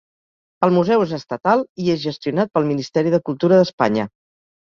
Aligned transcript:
El 0.67 0.71
museu 0.77 1.03
és 1.03 1.13
estatal 1.17 1.61
i 1.83 1.91
és 1.97 2.01
gestionat 2.07 2.51
pel 2.57 2.67
Ministeri 2.71 3.15
de 3.17 3.21
Cultura 3.31 3.61
d'Espanya. 3.61 4.09